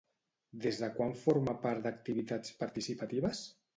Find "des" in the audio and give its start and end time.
0.63-0.77